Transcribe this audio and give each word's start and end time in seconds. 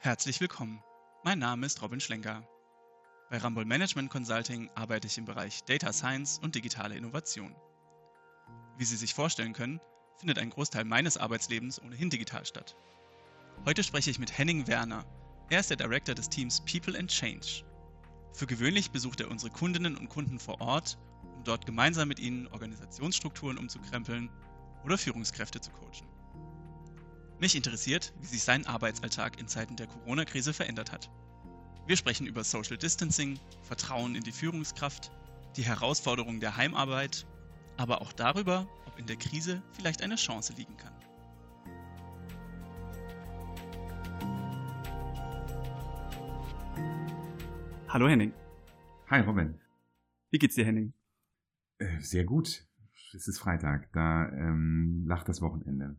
Herzlich 0.00 0.40
willkommen. 0.40 0.80
Mein 1.24 1.40
Name 1.40 1.66
ist 1.66 1.82
Robin 1.82 1.98
Schlenker. 1.98 2.46
Bei 3.30 3.38
Rumble 3.38 3.64
Management 3.64 4.10
Consulting 4.10 4.70
arbeite 4.76 5.08
ich 5.08 5.18
im 5.18 5.24
Bereich 5.24 5.64
Data 5.64 5.92
Science 5.92 6.38
und 6.38 6.54
digitale 6.54 6.94
Innovation. 6.94 7.52
Wie 8.76 8.84
Sie 8.84 8.96
sich 8.96 9.12
vorstellen 9.12 9.54
können, 9.54 9.80
findet 10.16 10.38
ein 10.38 10.50
Großteil 10.50 10.84
meines 10.84 11.16
Arbeitslebens 11.16 11.82
ohnehin 11.82 12.10
digital 12.10 12.46
statt. 12.46 12.76
Heute 13.66 13.82
spreche 13.82 14.08
ich 14.08 14.20
mit 14.20 14.38
Henning 14.38 14.68
Werner. 14.68 15.04
Er 15.50 15.58
ist 15.58 15.70
der 15.70 15.76
Director 15.76 16.14
des 16.14 16.28
Teams 16.28 16.60
People 16.60 16.96
and 16.96 17.10
Change. 17.10 17.64
Für 18.32 18.46
gewöhnlich 18.46 18.92
besucht 18.92 19.20
er 19.20 19.28
unsere 19.28 19.50
Kundinnen 19.50 19.96
und 19.96 20.08
Kunden 20.08 20.38
vor 20.38 20.60
Ort, 20.60 20.96
um 21.34 21.42
dort 21.42 21.66
gemeinsam 21.66 22.06
mit 22.06 22.20
ihnen 22.20 22.46
Organisationsstrukturen 22.46 23.58
umzukrempeln 23.58 24.30
oder 24.84 24.96
Führungskräfte 24.96 25.60
zu 25.60 25.72
coachen. 25.72 26.06
Mich 27.40 27.54
interessiert, 27.54 28.12
wie 28.20 28.26
sich 28.26 28.42
sein 28.42 28.66
Arbeitsalltag 28.66 29.38
in 29.38 29.46
Zeiten 29.46 29.76
der 29.76 29.86
Corona-Krise 29.86 30.52
verändert 30.52 30.90
hat. 30.90 31.08
Wir 31.86 31.96
sprechen 31.96 32.26
über 32.26 32.42
Social 32.42 32.76
Distancing, 32.76 33.38
Vertrauen 33.62 34.16
in 34.16 34.24
die 34.24 34.32
Führungskraft, 34.32 35.12
die 35.54 35.62
Herausforderungen 35.62 36.40
der 36.40 36.56
Heimarbeit, 36.56 37.28
aber 37.76 38.02
auch 38.02 38.12
darüber, 38.12 38.66
ob 38.86 38.98
in 38.98 39.06
der 39.06 39.14
Krise 39.14 39.62
vielleicht 39.70 40.02
eine 40.02 40.16
Chance 40.16 40.52
liegen 40.54 40.76
kann. 40.76 40.92
Hallo 47.88 48.08
Henning. 48.08 48.32
Hi 49.10 49.20
Robin. 49.20 49.60
Wie 50.32 50.38
geht's 50.38 50.56
dir, 50.56 50.64
Henning? 50.64 50.92
Äh, 51.78 52.00
sehr 52.00 52.24
gut. 52.24 52.66
Es 53.14 53.28
ist 53.28 53.38
Freitag, 53.38 53.92
da 53.92 54.28
ähm, 54.28 55.04
lacht 55.06 55.28
das 55.28 55.40
Wochenende 55.40 55.96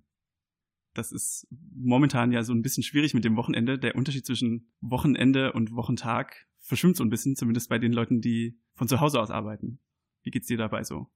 das 0.93 1.11
ist 1.11 1.47
momentan 1.51 2.31
ja 2.31 2.43
so 2.43 2.53
ein 2.53 2.61
bisschen 2.61 2.83
schwierig 2.83 3.13
mit 3.13 3.23
dem 3.23 3.35
Wochenende. 3.35 3.77
Der 3.77 3.95
Unterschied 3.95 4.25
zwischen 4.25 4.71
Wochenende 4.81 5.53
und 5.53 5.73
Wochentag 5.73 6.47
verschwimmt 6.59 6.97
so 6.97 7.03
ein 7.03 7.09
bisschen, 7.09 7.35
zumindest 7.35 7.69
bei 7.69 7.79
den 7.79 7.93
Leuten, 7.93 8.21
die 8.21 8.59
von 8.73 8.87
zu 8.87 8.99
Hause 8.99 9.19
aus 9.19 9.31
arbeiten. 9.31 9.79
Wie 10.23 10.31
geht's 10.31 10.47
dir 10.47 10.57
dabei 10.57 10.83
so? 10.83 11.11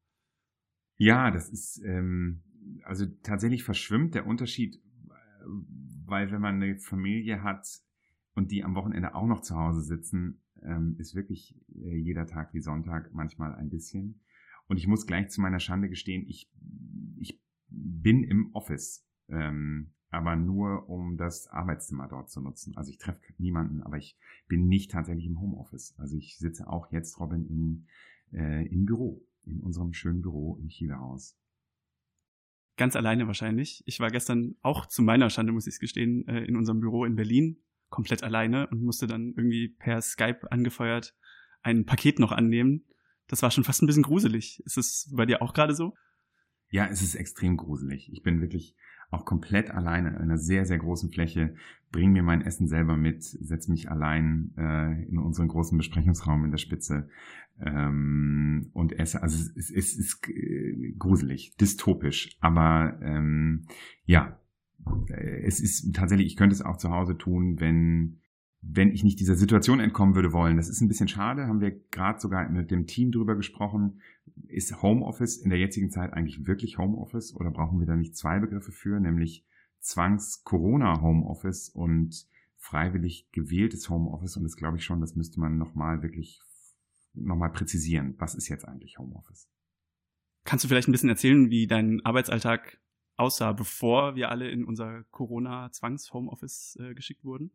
Ja, 0.98 1.32
das 1.32 1.50
ist 1.50 1.82
ähm, 1.86 2.44
also 2.84 3.06
tatsächlich 3.24 3.64
verschwimmt 3.64 4.16
der 4.16 4.28
Unterschied, 4.28 4.82
weil 6.06 6.32
wenn 6.32 6.42
man 6.42 6.62
eine 6.62 6.78
Familie 6.78 7.44
hat 7.44 7.68
und 8.36 8.52
die 8.52 8.64
am 8.64 8.76
Wochenende 8.76 9.16
auch 9.16 9.28
noch 9.28 9.42
zu 9.42 9.56
Hause 9.56 9.82
sitzen, 9.82 10.42
ähm, 10.62 10.96
ist 10.98 11.16
wirklich 11.16 11.56
äh, 11.76 11.98
jeder 11.98 12.26
Tag 12.26 12.54
wie 12.54 12.62
Sonntag 12.62 13.14
manchmal 13.14 13.54
ein 13.56 13.70
bisschen. 13.70 14.22
Und 14.68 14.78
ich 14.78 14.88
muss 14.88 15.06
gleich 15.06 15.30
zu 15.30 15.42
meiner 15.42 15.60
Schande 15.60 15.90
gestehen, 15.90 16.26
ich, 16.28 16.50
ich 17.18 17.42
bin 17.68 18.24
im 18.24 18.54
Office 18.54 19.06
ähm, 19.30 19.94
aber 20.10 20.36
nur 20.36 20.90
um 20.90 21.18
das 21.18 21.48
Arbeitszimmer 21.48 22.08
dort 22.08 22.30
zu 22.30 22.40
nutzen. 22.40 22.78
Also 22.78 22.92
ich 22.92 23.00
treffe 23.00 23.20
niemanden, 23.38 23.82
aber 23.82 23.98
ich 23.98 24.18
bin 24.48 24.68
nicht 24.68 24.92
tatsächlich 24.92 25.26
im 25.26 25.40
Homeoffice. 25.40 25.96
Also 25.98 26.16
ich 26.16 26.38
sitze 26.38 26.68
auch 26.68 26.92
jetzt, 26.92 27.20
Robin, 27.20 27.46
in, 27.46 27.88
äh, 28.32 28.68
im 28.68 28.86
Büro, 28.86 29.26
in 29.44 29.60
unserem 29.62 29.94
schönen 29.94 30.22
Büro 30.22 30.58
im 30.62 30.70
Chile-Haus. 30.70 31.36
Ganz 32.78 32.96
alleine 32.96 33.28
wahrscheinlich. 33.28 33.84
Ich 33.86 34.00
war 34.00 34.10
gestern 34.10 34.56
auch 34.62 34.86
zu 34.86 35.02
meiner 35.02 35.30
Schande, 35.30 35.52
muss 35.52 35.68
ich 35.68 35.76
es 35.76 35.80
gestehen, 35.80 36.28
äh, 36.28 36.44
in 36.44 36.56
unserem 36.56 36.80
Büro 36.80 37.06
in 37.06 37.16
Berlin, 37.16 37.64
komplett 37.90 38.24
alleine 38.24 38.68
und 38.68 38.82
musste 38.82 39.08
dann 39.08 39.34
irgendwie 39.36 39.70
per 39.70 40.02
Skype 40.02 40.52
angefeuert 40.52 41.16
ein 41.64 41.86
Paket 41.86 42.20
noch 42.20 42.32
annehmen. 42.32 42.86
Das 43.28 43.42
war 43.42 43.50
schon 43.50 43.64
fast 43.64 43.82
ein 43.82 43.88
bisschen 43.88 44.04
gruselig. 44.04 44.62
Ist 44.66 44.78
es 44.78 45.10
bei 45.12 45.26
dir 45.26 45.42
auch 45.42 45.54
gerade 45.54 45.74
so? 45.74 45.96
Ja, 46.70 46.88
es 46.88 47.02
ist 47.02 47.16
extrem 47.16 47.58
gruselig. 47.58 48.12
Ich 48.12 48.22
bin 48.22 48.42
wirklich 48.42 48.76
auch 49.14 49.26
komplett 49.26 49.72
alleine 49.72 50.10
in 50.10 50.16
einer 50.16 50.38
sehr, 50.38 50.66
sehr 50.66 50.80
großen 50.80 51.10
Fläche, 51.10 51.56
bringe 51.92 52.12
mir 52.12 52.24
mein 52.24 52.42
Essen 52.42 52.68
selber 52.68 52.98
mit, 52.98 53.24
setze 53.24 53.72
mich 53.72 53.90
allein 53.90 54.52
äh, 54.58 55.04
in 55.04 55.20
unseren 55.20 55.48
großen 55.48 55.78
Besprechungsraum 55.78 56.44
in 56.46 56.52
der 56.52 56.58
Spitze 56.58 57.08
ähm, 57.62 58.70
und 58.74 59.00
esse. 59.00 59.22
Also 59.22 59.38
es, 59.38 59.56
es, 59.56 59.72
es 59.72 59.98
ist 59.98 60.28
äh, 60.28 60.94
gruselig, 60.98 61.56
dystopisch, 61.58 62.38
aber 62.42 63.00
ähm, 63.02 63.68
ja, 64.06 64.40
äh, 65.10 65.44
es 65.46 65.60
ist 65.60 65.94
tatsächlich, 65.94 66.28
ich 66.28 66.36
könnte 66.36 66.56
es 66.56 66.62
auch 66.62 66.78
zu 66.78 66.90
Hause 66.90 67.18
tun, 67.18 67.60
wenn 67.60 68.20
wenn 68.66 68.92
ich 68.92 69.04
nicht 69.04 69.20
dieser 69.20 69.36
Situation 69.36 69.80
entkommen 69.80 70.16
würde 70.16 70.32
wollen. 70.32 70.58
Das 70.58 70.70
ist 70.70 70.82
ein 70.82 70.88
bisschen 70.88 71.10
schade, 71.10 71.48
haben 71.48 71.60
wir 71.60 71.72
gerade 71.92 72.20
sogar 72.20 72.48
mit 72.50 72.72
dem 72.72 72.88
Team 72.88 73.12
drüber 73.12 73.36
gesprochen. 73.36 74.00
Ist 74.48 74.82
Homeoffice 74.82 75.38
in 75.38 75.50
der 75.50 75.60
jetzigen 75.60 75.92
Zeit 75.92 76.14
eigentlich 76.14 76.48
wirklich 76.48 76.78
Homeoffice 76.78 77.36
oder 77.36 77.52
brauchen 77.52 77.80
wir 77.80 77.88
da 77.88 77.96
nicht 77.96 78.16
zwei 78.16 78.40
Begriffe 78.40 78.72
für, 78.72 79.00
nämlich 79.00 79.46
Zwangs-Corona-Homeoffice 79.80 81.70
und 81.70 82.26
freiwillig 82.58 83.30
gewähltes 83.32 83.90
Homeoffice? 83.90 84.38
Und 84.38 84.44
das 84.44 84.56
glaube 84.56 84.78
ich 84.78 84.86
schon, 84.86 85.02
das 85.02 85.16
müsste 85.16 85.42
man 85.42 85.58
nochmal 85.58 86.02
wirklich 86.02 86.42
nochmal 87.14 87.52
präzisieren. 87.52 88.16
Was 88.18 88.34
ist 88.34 88.48
jetzt 88.48 88.66
eigentlich 88.68 88.98
Homeoffice? 88.98 89.50
Kannst 90.46 90.64
du 90.64 90.70
vielleicht 90.70 90.88
ein 90.88 90.94
bisschen 90.94 91.10
erzählen, 91.10 91.50
wie 91.50 91.68
dein 91.68 92.04
Arbeitsalltag 92.06 92.80
aussah, 93.18 93.52
bevor 93.52 94.16
wir 94.16 94.32
alle 94.32 94.50
in 94.50 94.64
unser 94.64 95.04
Corona-Zwangs-Homeoffice 95.12 96.78
äh, 96.80 96.94
geschickt 96.96 97.24
wurden? 97.24 97.52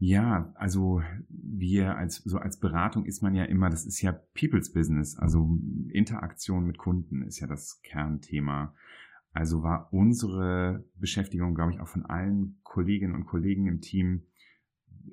Ja, 0.00 0.52
also 0.54 1.02
wir 1.28 1.96
als 1.96 2.16
so 2.16 2.38
als 2.38 2.60
Beratung 2.60 3.04
ist 3.04 3.20
man 3.20 3.34
ja 3.34 3.44
immer, 3.44 3.68
das 3.68 3.84
ist 3.84 4.00
ja 4.00 4.12
People's 4.12 4.72
Business, 4.72 5.16
also 5.16 5.58
Interaktion 5.88 6.66
mit 6.66 6.78
Kunden 6.78 7.22
ist 7.22 7.40
ja 7.40 7.48
das 7.48 7.82
Kernthema. 7.82 8.74
Also 9.32 9.62
war 9.64 9.92
unsere 9.92 10.84
Beschäftigung, 10.94 11.54
glaube 11.54 11.72
ich, 11.72 11.80
auch 11.80 11.88
von 11.88 12.06
allen 12.06 12.60
Kolleginnen 12.62 13.14
und 13.14 13.26
Kollegen 13.26 13.66
im 13.66 13.80
Team 13.80 14.22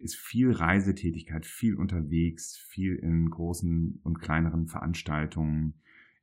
ist 0.02 0.16
viel 0.16 0.52
Reisetätigkeit, 0.52 1.46
viel 1.46 1.76
unterwegs, 1.76 2.58
viel 2.58 2.96
in 2.96 3.30
großen 3.30 4.02
und 4.04 4.20
kleineren 4.20 4.68
Veranstaltungen, 4.68 5.76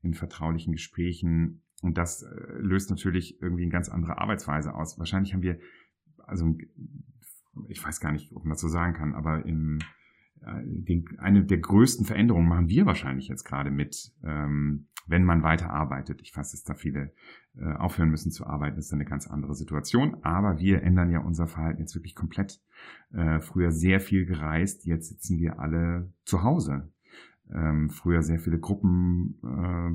in 0.02 0.14
vertraulichen 0.14 0.72
Gesprächen. 0.72 1.62
Und 1.80 1.98
das 1.98 2.22
äh, 2.22 2.28
löst 2.58 2.90
natürlich 2.90 3.40
irgendwie 3.42 3.62
eine 3.62 3.72
ganz 3.72 3.88
andere 3.88 4.18
Arbeitsweise 4.18 4.74
aus. 4.74 4.98
Wahrscheinlich 4.98 5.32
haben 5.32 5.42
wir, 5.42 5.58
also 6.18 6.56
ich 7.68 7.84
weiß 7.84 8.00
gar 8.00 8.12
nicht, 8.12 8.32
ob 8.32 8.44
man 8.44 8.50
das 8.50 8.60
so 8.60 8.68
sagen 8.68 8.94
kann, 8.94 9.14
aber 9.14 9.44
im, 9.44 9.78
äh, 10.40 10.62
den, 10.64 11.04
eine 11.18 11.44
der 11.44 11.58
größten 11.58 12.06
Veränderungen 12.06 12.48
machen 12.48 12.68
wir 12.68 12.86
wahrscheinlich 12.86 13.28
jetzt 13.28 13.44
gerade 13.44 13.70
mit, 13.70 14.12
ähm, 14.24 14.86
wenn 15.06 15.24
man 15.24 15.42
weiter 15.42 15.70
arbeitet. 15.70 16.20
Ich 16.22 16.36
weiß, 16.36 16.52
dass 16.52 16.62
da 16.62 16.74
viele 16.74 17.12
äh, 17.56 17.72
aufhören 17.74 18.10
müssen 18.10 18.30
zu 18.30 18.46
arbeiten, 18.46 18.78
ist 18.78 18.92
eine 18.92 19.04
ganz 19.04 19.26
andere 19.26 19.54
Situation. 19.54 20.22
Aber 20.22 20.58
wir 20.58 20.82
ändern 20.82 21.10
ja 21.10 21.20
unser 21.20 21.46
Verhalten 21.46 21.80
jetzt 21.80 21.94
wirklich 21.94 22.14
komplett. 22.14 22.60
Äh, 23.12 23.40
früher 23.40 23.70
sehr 23.70 24.00
viel 24.00 24.26
gereist, 24.26 24.86
jetzt 24.86 25.08
sitzen 25.08 25.38
wir 25.38 25.58
alle 25.58 26.12
zu 26.24 26.42
Hause. 26.42 26.90
Ähm, 27.52 27.90
früher 27.90 28.22
sehr 28.22 28.38
viele 28.38 28.58
Gruppen 28.58 29.38
äh, 29.44 29.90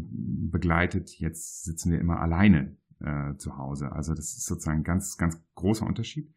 begleitet, 0.52 1.18
jetzt 1.20 1.64
sitzen 1.64 1.92
wir 1.92 2.00
immer 2.00 2.20
alleine 2.20 2.76
äh, 3.00 3.36
zu 3.38 3.58
Hause. 3.58 3.92
Also 3.92 4.14
das 4.14 4.38
ist 4.38 4.46
sozusagen 4.46 4.82
ein 4.82 4.84
ganz, 4.84 5.18
ganz 5.18 5.42
großer 5.56 5.86
Unterschied. 5.86 6.32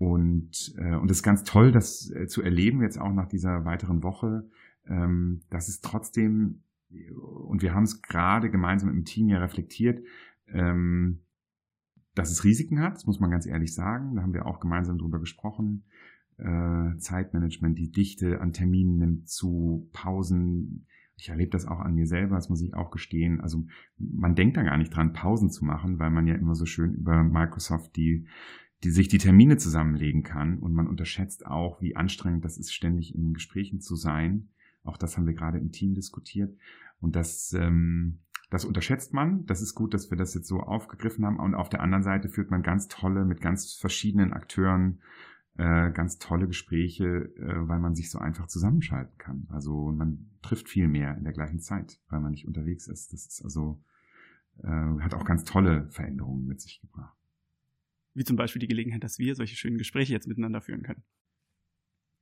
Und, 0.00 0.74
äh, 0.78 0.94
und 0.94 1.10
es 1.10 1.18
ist 1.18 1.22
ganz 1.22 1.44
toll, 1.44 1.72
das 1.72 2.10
äh, 2.10 2.26
zu 2.26 2.40
erleben, 2.40 2.80
jetzt 2.80 2.98
auch 2.98 3.12
nach 3.12 3.28
dieser 3.28 3.66
weiteren 3.66 4.02
Woche, 4.02 4.48
ähm, 4.86 5.42
dass 5.50 5.68
es 5.68 5.82
trotzdem, 5.82 6.62
und 6.88 7.60
wir 7.60 7.74
haben 7.74 7.82
es 7.82 8.00
gerade 8.00 8.50
gemeinsam 8.50 8.88
im 8.88 9.04
Team 9.04 9.28
ja 9.28 9.40
reflektiert, 9.40 10.02
ähm, 10.46 11.20
dass 12.14 12.30
es 12.30 12.44
Risiken 12.44 12.80
hat, 12.80 12.94
das 12.94 13.04
muss 13.04 13.20
man 13.20 13.30
ganz 13.30 13.44
ehrlich 13.44 13.74
sagen. 13.74 14.16
Da 14.16 14.22
haben 14.22 14.32
wir 14.32 14.46
auch 14.46 14.58
gemeinsam 14.58 14.96
drüber 14.96 15.20
gesprochen. 15.20 15.84
Äh, 16.38 16.96
Zeitmanagement, 16.96 17.78
die 17.78 17.92
Dichte 17.92 18.40
an 18.40 18.54
Terminen 18.54 18.96
nimmt 18.96 19.28
zu, 19.28 19.90
Pausen. 19.92 20.86
Ich 21.18 21.28
erlebe 21.28 21.50
das 21.50 21.66
auch 21.66 21.78
an 21.78 21.94
mir 21.94 22.06
selber, 22.06 22.36
das 22.36 22.48
muss 22.48 22.62
ich 22.62 22.72
auch 22.72 22.90
gestehen. 22.90 23.42
Also 23.42 23.66
man 23.98 24.34
denkt 24.34 24.56
da 24.56 24.62
gar 24.62 24.78
nicht 24.78 24.96
dran, 24.96 25.12
Pausen 25.12 25.50
zu 25.50 25.66
machen, 25.66 25.98
weil 25.98 26.10
man 26.10 26.26
ja 26.26 26.36
immer 26.36 26.54
so 26.54 26.64
schön 26.64 26.94
über 26.94 27.22
Microsoft 27.22 27.94
die 27.96 28.26
die 28.82 28.90
sich 28.90 29.08
die 29.08 29.18
Termine 29.18 29.56
zusammenlegen 29.56 30.22
kann. 30.22 30.58
Und 30.58 30.72
man 30.72 30.88
unterschätzt 30.88 31.46
auch, 31.46 31.80
wie 31.80 31.96
anstrengend 31.96 32.44
das 32.44 32.56
ist, 32.56 32.72
ständig 32.72 33.14
in 33.14 33.34
Gesprächen 33.34 33.80
zu 33.80 33.96
sein. 33.96 34.48
Auch 34.84 34.96
das 34.96 35.16
haben 35.16 35.26
wir 35.26 35.34
gerade 35.34 35.58
im 35.58 35.72
Team 35.72 35.94
diskutiert. 35.94 36.56
Und 37.00 37.16
das, 37.16 37.52
ähm, 37.52 38.20
das 38.48 38.64
unterschätzt 38.64 39.12
man. 39.12 39.44
Das 39.46 39.60
ist 39.60 39.74
gut, 39.74 39.92
dass 39.92 40.10
wir 40.10 40.16
das 40.16 40.34
jetzt 40.34 40.48
so 40.48 40.60
aufgegriffen 40.60 41.24
haben. 41.26 41.38
Und 41.38 41.54
auf 41.54 41.68
der 41.68 41.82
anderen 41.82 42.02
Seite 42.02 42.28
führt 42.28 42.50
man 42.50 42.62
ganz 42.62 42.88
tolle, 42.88 43.24
mit 43.24 43.40
ganz 43.40 43.74
verschiedenen 43.74 44.32
Akteuren, 44.32 45.00
äh, 45.58 45.90
ganz 45.92 46.18
tolle 46.18 46.46
Gespräche, 46.46 47.34
äh, 47.36 47.68
weil 47.68 47.80
man 47.80 47.94
sich 47.94 48.10
so 48.10 48.18
einfach 48.18 48.46
zusammenschalten 48.46 49.18
kann. 49.18 49.46
Also 49.50 49.92
man 49.92 50.30
trifft 50.40 50.70
viel 50.70 50.88
mehr 50.88 51.16
in 51.18 51.24
der 51.24 51.34
gleichen 51.34 51.60
Zeit, 51.60 52.00
weil 52.08 52.20
man 52.20 52.30
nicht 52.30 52.46
unterwegs 52.46 52.88
ist. 52.88 53.12
Das 53.12 53.26
ist 53.26 53.44
also, 53.44 53.82
äh, 54.62 54.68
hat 54.68 55.12
auch 55.12 55.24
ganz 55.24 55.44
tolle 55.44 55.88
Veränderungen 55.90 56.46
mit 56.46 56.62
sich 56.62 56.80
gebracht. 56.80 57.19
Wie 58.14 58.24
zum 58.24 58.36
Beispiel 58.36 58.60
die 58.60 58.68
Gelegenheit, 58.68 59.04
dass 59.04 59.18
wir 59.18 59.34
solche 59.34 59.56
schönen 59.56 59.78
Gespräche 59.78 60.12
jetzt 60.12 60.26
miteinander 60.26 60.60
führen 60.60 60.82
können. 60.82 61.02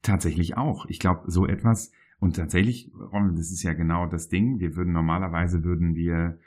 Tatsächlich 0.02 0.56
auch. 0.56 0.86
Ich 0.86 0.98
glaube, 0.98 1.30
so 1.30 1.46
etwas, 1.46 1.92
und 2.20 2.36
tatsächlich, 2.36 2.90
Ron, 2.94 3.36
das 3.36 3.50
ist 3.50 3.62
ja 3.62 3.72
genau 3.72 4.06
das 4.06 4.28
Ding. 4.28 4.60
Wir 4.60 4.76
würden 4.76 4.92
normalerweise 4.92 5.64
würden 5.64 5.94
wir 5.94 6.38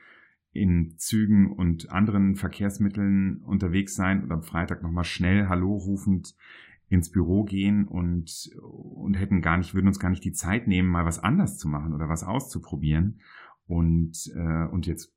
in 0.54 0.98
Zügen 0.98 1.52
und 1.52 1.92
anderen 1.92 2.36
Verkehrsmitteln 2.36 3.42
unterwegs 3.42 3.96
sein 3.96 4.24
und 4.24 4.32
am 4.32 4.44
Freitag 4.44 4.84
nochmal 4.84 5.06
schnell 5.06 5.48
Hallo 5.48 5.76
rufend 5.76 6.36
ins 6.90 7.10
Büro 7.10 7.46
gehen 7.46 7.86
und, 7.86 8.52
und 8.62 9.14
hätten 9.14 9.42
gar 9.42 9.58
nicht, 9.58 9.74
würden 9.74 9.88
uns 9.88 10.00
gar 10.00 10.10
nicht 10.10 10.26
die 10.26 10.34
Zeit 10.34 10.68
nehmen, 10.68 10.90
mal 10.90 11.06
was 11.06 11.20
anders 11.20 11.58
zu 11.58 11.70
machen 11.70 11.94
oder 11.94 12.10
was 12.10 12.26
auszuprobieren. 12.26 13.22
Und, 13.66 14.30
äh, 14.36 14.66
und 14.66 14.88
jetzt 14.88 15.16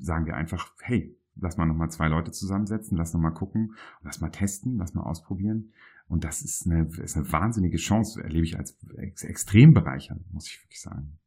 sagen 0.00 0.26
wir 0.26 0.34
einfach, 0.34 0.72
hey, 0.80 1.16
lass 1.36 1.56
mal 1.56 1.66
nochmal 1.66 1.90
zwei 1.90 2.08
Leute 2.08 2.30
zusammensetzen, 2.30 2.96
lass 2.96 3.12
nochmal 3.12 3.34
gucken, 3.34 3.74
lass 4.02 4.20
mal 4.20 4.30
testen, 4.30 4.76
lass 4.78 4.94
mal 4.94 5.02
ausprobieren. 5.02 5.72
Und 6.08 6.24
das 6.24 6.42
ist 6.42 6.66
eine, 6.66 6.88
ist 7.02 7.16
eine 7.16 7.30
wahnsinnige 7.32 7.78
Chance, 7.78 8.22
erlebe 8.22 8.44
ich 8.44 8.58
als 8.58 8.76
ex 8.96 9.24
extrem 9.24 9.72
bereichernd, 9.72 10.30
muss 10.32 10.48
ich 10.48 10.62
wirklich 10.62 10.80
sagen. 10.80 11.18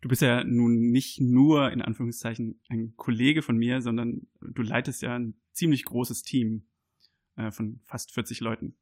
Du 0.00 0.08
bist 0.08 0.22
ja 0.22 0.44
nun 0.44 0.90
nicht 0.90 1.20
nur 1.20 1.72
in 1.72 1.80
Anführungszeichen 1.80 2.60
ein 2.68 2.94
Kollege 2.96 3.42
von 3.42 3.56
mir, 3.56 3.80
sondern 3.80 4.26
du 4.40 4.62
leitest 4.62 5.02
ja 5.02 5.14
ein 5.16 5.34
ziemlich 5.52 5.84
großes 5.84 6.22
Team 6.22 6.66
äh, 7.36 7.50
von 7.50 7.80
fast 7.84 8.12
40 8.12 8.40
Leuten 8.40 8.76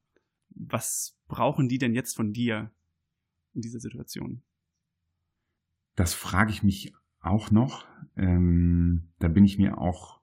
was 0.54 1.18
brauchen 1.28 1.68
die 1.68 1.78
denn 1.78 1.94
jetzt 1.94 2.16
von 2.16 2.32
dir 2.32 2.70
in 3.54 3.60
dieser 3.60 3.80
Situation? 3.80 4.42
Das 5.94 6.14
frage 6.14 6.50
ich 6.50 6.62
mich 6.62 6.94
auch 7.20 7.50
noch. 7.50 7.86
Ähm, 8.16 9.10
da 9.18 9.28
bin 9.28 9.44
ich 9.44 9.58
mir 9.58 9.78
auch 9.78 10.20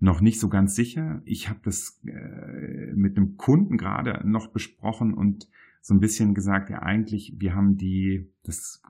noch 0.00 0.20
nicht 0.20 0.40
so 0.40 0.48
ganz 0.48 0.74
sicher. 0.74 1.22
Ich 1.24 1.48
habe 1.48 1.60
das 1.64 2.00
äh, 2.06 2.92
mit 2.94 3.16
einem 3.16 3.36
Kunden 3.36 3.76
gerade 3.76 4.26
noch 4.28 4.48
besprochen 4.48 5.12
und 5.14 5.48
so 5.80 5.94
ein 5.94 6.00
bisschen 6.00 6.34
gesagt, 6.34 6.70
ja 6.70 6.82
eigentlich, 6.82 7.34
wir 7.38 7.54
haben 7.54 7.76
die, 7.76 8.30
das, 8.44 8.82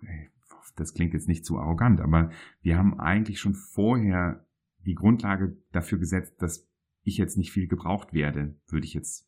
das 0.77 0.95
klingt 0.95 1.15
jetzt 1.15 1.29
nicht 1.29 1.45
zu 1.45 1.59
arrogant, 1.59 2.01
aber 2.01 2.31
wir 2.61 2.77
haben 2.77 2.99
eigentlich 2.99 3.41
schon 3.41 3.55
vorher 3.55 4.45
die 4.85 4.95
Grundlage 4.95 5.57
dafür 5.73 5.99
gesetzt, 5.99 6.41
dass 6.41 6.67
ich 7.05 7.17
jetzt 7.17 7.37
nicht 7.37 7.53
viel 7.53 7.69
gebraucht 7.69 8.13
werde, 8.13 8.55
würde 8.69 8.87
ich 8.87 8.95
jetzt 8.95 9.27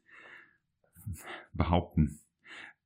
behaupten. 1.52 2.20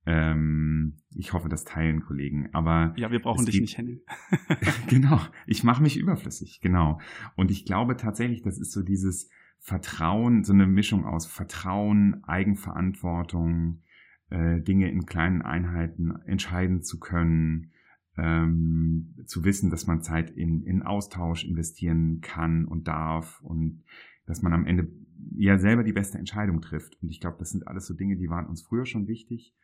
Ähm, 0.06 0.98
ich 1.14 1.32
hoffe, 1.32 1.48
das 1.48 1.64
teilen 1.64 2.00
Kollegen. 2.00 2.50
Aber 2.52 2.92
ja, 2.96 3.10
wir 3.10 3.20
brauchen 3.20 3.46
dich 3.46 3.54
geht, 3.54 3.62
nicht, 3.62 3.78
Henning. 3.78 4.00
genau, 4.88 5.20
ich 5.46 5.64
mache 5.64 5.82
mich 5.82 5.96
überflüssig, 5.96 6.60
genau. 6.60 7.00
Und 7.36 7.50
ich 7.50 7.64
glaube 7.64 7.96
tatsächlich, 7.96 8.42
das 8.42 8.58
ist 8.58 8.72
so 8.72 8.82
dieses 8.82 9.30
Vertrauen, 9.60 10.44
so 10.44 10.52
eine 10.52 10.66
Mischung 10.66 11.06
aus 11.06 11.26
Vertrauen, 11.26 12.22
Eigenverantwortung, 12.24 13.82
äh, 14.28 14.60
Dinge 14.60 14.90
in 14.90 15.06
kleinen 15.06 15.40
Einheiten 15.40 16.14
entscheiden 16.26 16.82
zu 16.82 16.98
können, 16.98 17.72
ähm, 18.18 19.14
zu 19.26 19.44
wissen, 19.44 19.70
dass 19.70 19.86
man 19.86 20.02
Zeit 20.02 20.30
in, 20.30 20.62
in 20.62 20.82
Austausch 20.82 21.44
investieren 21.44 22.20
kann 22.20 22.66
und 22.66 22.86
darf 22.88 23.40
und 23.40 23.84
dass 24.26 24.42
man 24.42 24.52
am 24.52 24.66
Ende 24.66 24.88
ja 25.36 25.58
selber 25.58 25.82
die 25.82 25.92
beste 25.92 26.18
Entscheidung 26.18 26.60
trifft. 26.60 27.00
Und 27.02 27.08
ich 27.08 27.20
glaube, 27.20 27.36
das 27.38 27.50
sind 27.50 27.66
alles 27.66 27.86
so 27.86 27.94
Dinge, 27.94 28.16
die 28.16 28.28
waren 28.28 28.46
uns 28.46 28.62
früher 28.62 28.86
schon 28.86 29.08
wichtig. 29.08 29.54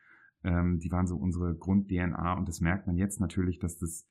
Ähm, 0.44 0.78
die 0.78 0.90
waren 0.90 1.06
so 1.06 1.16
unsere 1.16 1.54
Grund-DNA 1.54 2.34
und 2.34 2.48
das 2.48 2.60
merkt 2.60 2.86
man 2.86 2.96
jetzt 2.96 3.20
natürlich, 3.20 3.58
dass 3.58 3.78
das, 3.78 4.06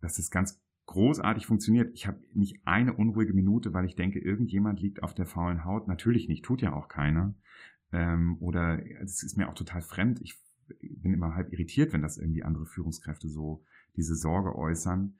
dass 0.00 0.16
das 0.16 0.30
ganz 0.30 0.60
großartig 0.86 1.46
funktioniert. 1.46 1.92
Ich 1.94 2.06
habe 2.06 2.18
nicht 2.32 2.60
eine 2.64 2.94
unruhige 2.94 3.32
Minute, 3.32 3.74
weil 3.74 3.84
ich 3.84 3.96
denke, 3.96 4.20
irgendjemand 4.20 4.80
liegt 4.80 5.02
auf 5.02 5.14
der 5.14 5.26
faulen 5.26 5.64
Haut. 5.64 5.88
Natürlich 5.88 6.28
nicht, 6.28 6.44
tut 6.44 6.62
ja 6.62 6.72
auch 6.72 6.88
keiner. 6.88 7.34
Ähm, 7.92 8.36
oder 8.40 8.80
es 9.02 9.22
ist 9.22 9.36
mir 9.36 9.48
auch 9.48 9.54
total 9.54 9.82
fremd. 9.82 10.20
Ich 10.22 10.38
bin 10.80 11.12
immer 11.12 11.34
halb 11.34 11.52
irritiert, 11.52 11.92
wenn 11.92 12.02
das 12.02 12.18
irgendwie 12.18 12.44
andere 12.44 12.66
Führungskräfte 12.66 13.28
so 13.28 13.64
diese 13.96 14.14
Sorge 14.14 14.56
äußern. 14.56 15.14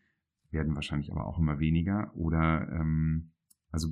Werden 0.50 0.74
wahrscheinlich 0.74 1.10
aber 1.10 1.26
auch 1.26 1.38
immer 1.38 1.58
weniger. 1.58 2.14
Oder 2.14 2.68
ähm, 2.72 3.32
also 3.70 3.88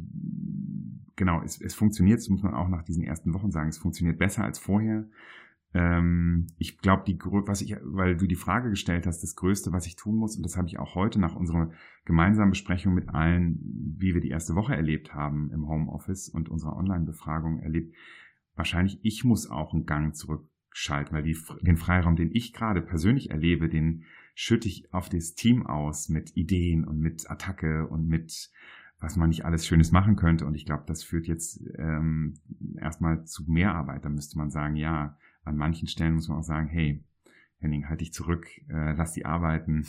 genau, 1.17 1.43
es, 1.43 1.61
es 1.61 1.75
funktioniert, 1.75 2.19
das 2.19 2.29
muss 2.29 2.43
man 2.43 2.55
auch 2.55 2.69
nach 2.69 2.85
diesen 2.85 3.05
ersten 3.05 3.35
Wochen 3.35 3.51
sagen, 3.51 3.69
es 3.69 3.79
funktioniert 3.79 4.19
besser 4.19 4.45
als 4.45 4.59
vorher. 4.59 5.09
Ähm, 5.75 6.47
ich 6.56 6.79
glaube, 6.79 7.03
die 7.05 7.19
was 7.19 7.61
ich, 7.61 7.76
weil 7.82 8.17
du 8.17 8.26
die 8.29 8.37
Frage 8.37 8.71
gestellt 8.71 9.06
hast, 9.06 9.23
das 9.23 9.35
Größte, 9.35 9.73
was 9.73 9.87
ich 9.87 9.97
tun 9.97 10.17
muss, 10.17 10.37
und 10.37 10.44
das 10.44 10.56
habe 10.56 10.69
ich 10.69 10.79
auch 10.79 10.94
heute 10.94 11.21
nach 11.21 11.35
unserer 11.35 11.73
gemeinsamen 12.05 12.50
Besprechung 12.50 12.94
mit 12.94 13.09
allen, 13.09 13.59
wie 13.99 14.15
wir 14.15 14.21
die 14.21 14.31
erste 14.31 14.55
Woche 14.55 14.75
erlebt 14.75 15.15
haben 15.15 15.50
im 15.50 15.69
Homeoffice 15.69 16.29
und 16.29 16.49
unserer 16.49 16.76
Online-Befragung 16.76 17.59
erlebt, 17.59 17.94
wahrscheinlich 18.55 19.00
ich 19.03 19.25
muss 19.25 19.50
auch 19.50 19.75
einen 19.75 19.85
Gang 19.85 20.15
zurückschalten, 20.15 21.12
weil 21.12 21.25
die, 21.25 21.37
den 21.62 21.77
Freiraum, 21.77 22.15
den 22.15 22.31
ich 22.32 22.53
gerade 22.53 22.81
persönlich 22.81 23.31
erlebe, 23.31 23.69
den 23.69 24.05
schütte 24.37 24.69
ich 24.69 24.93
auf 24.94 25.09
das 25.09 25.35
Team 25.35 25.67
aus 25.67 26.09
mit 26.09 26.37
Ideen 26.37 26.85
und 26.85 27.00
mit 27.00 27.29
Attacke 27.29 27.88
und 27.88 28.06
mit 28.06 28.50
was 29.00 29.17
man 29.17 29.29
nicht 29.29 29.44
alles 29.44 29.67
Schönes 29.67 29.93
machen 29.93 30.17
könnte. 30.17 30.47
Und 30.47 30.55
ich 30.55 30.65
glaube, 30.65 30.85
das 30.87 31.03
führt 31.03 31.27
jetzt 31.27 31.61
ähm, 31.77 32.35
erstmal 32.81 33.25
zu 33.25 33.44
mehr 33.47 33.75
Arbeit. 33.75 34.05
Da 34.05 34.09
müsste 34.09 34.38
man 34.38 34.50
sagen, 34.50 34.77
ja, 34.77 35.19
an 35.44 35.56
manchen 35.56 35.88
Stellen 35.88 36.14
muss 36.14 36.29
man 36.29 36.38
auch 36.38 36.44
sagen, 36.44 36.69
hey, 36.69 37.02
Henning, 37.58 37.88
halt 37.88 38.00
dich 38.00 38.12
zurück, 38.12 38.46
äh, 38.69 38.93
lass 38.93 39.12
die 39.12 39.25
arbeiten, 39.25 39.87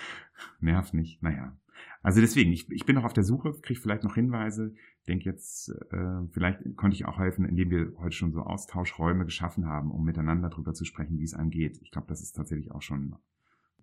nerv 0.60 0.92
nicht. 0.92 1.22
Naja. 1.22 1.56
Also 2.02 2.20
deswegen, 2.20 2.52
ich, 2.52 2.70
ich 2.70 2.86
bin 2.86 2.94
noch 2.94 3.04
auf 3.04 3.12
der 3.12 3.24
Suche, 3.24 3.52
kriege 3.60 3.80
vielleicht 3.80 4.04
noch 4.04 4.14
Hinweise. 4.14 4.74
Denke 5.08 5.24
jetzt, 5.24 5.68
äh, 5.90 6.26
vielleicht 6.30 6.76
konnte 6.76 6.94
ich 6.94 7.04
auch 7.04 7.18
helfen, 7.18 7.44
indem 7.44 7.70
wir 7.70 7.92
heute 7.98 8.14
schon 8.14 8.32
so 8.32 8.40
Austauschräume 8.42 9.24
geschaffen 9.24 9.66
haben, 9.66 9.90
um 9.90 10.04
miteinander 10.04 10.48
darüber 10.48 10.72
zu 10.72 10.84
sprechen, 10.84 11.18
wie 11.18 11.24
es 11.24 11.34
angeht. 11.34 11.78
Ich 11.82 11.90
glaube, 11.90 12.06
das 12.08 12.22
ist 12.22 12.32
tatsächlich 12.32 12.70
auch 12.72 12.82
schon 12.82 13.16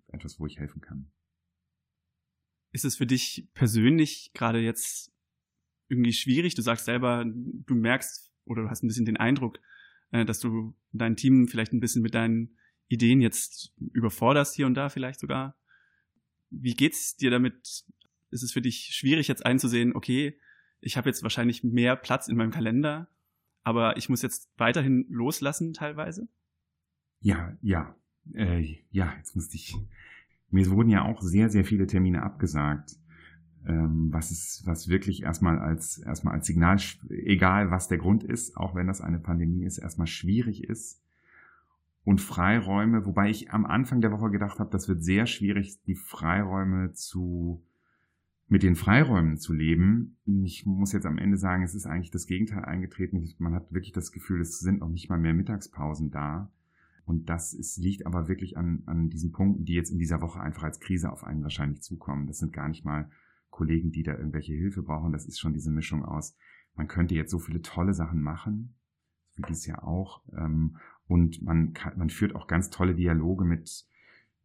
etwas, 0.08 0.40
wo 0.40 0.46
ich 0.46 0.58
helfen 0.58 0.80
kann. 0.80 1.10
Ist 2.72 2.84
es 2.84 2.96
für 2.96 3.06
dich 3.06 3.48
persönlich 3.54 4.32
gerade 4.34 4.58
jetzt 4.58 5.12
irgendwie 5.88 6.12
schwierig? 6.12 6.54
Du 6.54 6.62
sagst 6.62 6.86
selber, 6.86 7.24
du 7.24 7.74
merkst 7.74 8.32
oder 8.44 8.62
du 8.62 8.70
hast 8.70 8.82
ein 8.82 8.88
bisschen 8.88 9.06
den 9.06 9.16
Eindruck, 9.16 9.60
äh, 10.14 10.24
dass 10.24 10.38
du 10.38 10.74
dein 10.92 11.16
Team 11.16 11.48
vielleicht 11.48 11.72
ein 11.72 11.80
bisschen 11.80 12.02
mit 12.02 12.14
deinen 12.14 12.56
Ideen 12.88 13.20
jetzt 13.20 13.74
überforderst 13.92 14.54
hier 14.54 14.66
und 14.66 14.74
da 14.74 14.88
vielleicht 14.88 15.18
sogar. 15.18 15.56
Wie 16.50 16.74
geht's 16.74 17.16
dir 17.16 17.30
damit? 17.30 17.84
Ist 18.30 18.42
es 18.42 18.52
für 18.52 18.62
dich 18.62 18.94
schwierig 18.94 19.26
jetzt 19.28 19.44
einzusehen, 19.44 19.94
okay, 19.94 20.38
ich 20.80 20.96
habe 20.96 21.08
jetzt 21.08 21.22
wahrscheinlich 21.22 21.64
mehr 21.64 21.96
Platz 21.96 22.28
in 22.28 22.36
meinem 22.36 22.50
Kalender, 22.50 23.08
aber 23.62 23.96
ich 23.96 24.08
muss 24.08 24.22
jetzt 24.22 24.50
weiterhin 24.56 25.06
loslassen 25.08 25.72
teilweise? 25.72 26.28
Ja, 27.20 27.56
ja. 27.60 27.96
Äh, 28.34 28.78
ja, 28.90 29.14
jetzt 29.16 29.34
musste 29.34 29.56
ich 29.56 29.74
mir 30.50 30.70
wurden 30.70 30.90
ja 30.90 31.04
auch 31.04 31.20
sehr, 31.20 31.50
sehr 31.50 31.64
viele 31.64 31.88
Termine 31.88 32.22
abgesagt, 32.22 32.96
ähm, 33.66 34.12
was 34.12 34.30
ist, 34.30 34.66
was 34.66 34.88
wirklich 34.88 35.22
erstmal 35.22 35.58
als, 35.58 35.98
erstmal 35.98 36.34
als 36.34 36.46
Signal, 36.46 36.78
egal 37.08 37.70
was 37.70 37.88
der 37.88 37.98
Grund 37.98 38.22
ist, 38.22 38.56
auch 38.56 38.74
wenn 38.74 38.86
das 38.86 39.00
eine 39.00 39.18
Pandemie 39.18 39.64
ist, 39.64 39.78
erstmal 39.78 40.06
schwierig 40.06 40.64
ist. 40.64 41.00
Und 42.04 42.20
Freiräume, 42.20 43.06
wobei 43.06 43.30
ich 43.30 43.50
am 43.52 43.64
Anfang 43.64 44.02
der 44.02 44.12
Woche 44.12 44.30
gedacht 44.30 44.58
habe, 44.58 44.70
das 44.70 44.88
wird 44.88 45.02
sehr 45.02 45.26
schwierig, 45.26 45.82
die 45.86 45.94
Freiräume 45.94 46.92
zu, 46.92 47.62
mit 48.48 48.62
den 48.62 48.74
Freiräumen 48.74 49.38
zu 49.38 49.54
leben. 49.54 50.18
Ich 50.26 50.66
muss 50.66 50.92
jetzt 50.92 51.06
am 51.06 51.16
Ende 51.16 51.38
sagen, 51.38 51.62
es 51.62 51.74
ist 51.74 51.86
eigentlich 51.86 52.10
das 52.10 52.26
Gegenteil 52.26 52.66
eingetreten. 52.66 53.26
Man 53.38 53.54
hat 53.54 53.72
wirklich 53.72 53.92
das 53.92 54.12
Gefühl, 54.12 54.42
es 54.42 54.60
sind 54.60 54.80
noch 54.80 54.90
nicht 54.90 55.08
mal 55.08 55.18
mehr 55.18 55.32
Mittagspausen 55.32 56.10
da. 56.10 56.50
Und 57.06 57.30
das 57.30 57.54
ist, 57.54 57.78
liegt 57.78 58.04
aber 58.04 58.28
wirklich 58.28 58.58
an, 58.58 58.82
an 58.84 59.08
diesen 59.08 59.32
Punkten, 59.32 59.64
die 59.64 59.74
jetzt 59.74 59.90
in 59.90 59.98
dieser 59.98 60.20
Woche 60.20 60.40
einfach 60.40 60.64
als 60.64 60.80
Krise 60.80 61.10
auf 61.10 61.24
einen 61.24 61.42
wahrscheinlich 61.42 61.82
zukommen. 61.82 62.26
Das 62.26 62.38
sind 62.38 62.52
gar 62.52 62.68
nicht 62.68 62.84
mal 62.84 63.10
Kollegen, 63.54 63.92
die 63.92 64.02
da 64.02 64.16
irgendwelche 64.16 64.52
Hilfe 64.52 64.82
brauchen. 64.82 65.12
Das 65.12 65.26
ist 65.26 65.38
schon 65.38 65.54
diese 65.54 65.70
Mischung 65.70 66.04
aus, 66.04 66.36
man 66.74 66.88
könnte 66.88 67.14
jetzt 67.14 67.30
so 67.30 67.38
viele 67.38 67.62
tolle 67.62 67.94
Sachen 67.94 68.20
machen, 68.20 68.74
wie 69.36 69.42
dies 69.42 69.64
ja 69.64 69.82
auch. 69.82 70.22
Ähm, 70.36 70.76
und 71.06 71.40
man, 71.42 71.72
kann, 71.72 71.96
man 71.96 72.10
führt 72.10 72.34
auch 72.34 72.48
ganz 72.48 72.70
tolle 72.70 72.96
Dialoge 72.96 73.44
mit, 73.44 73.86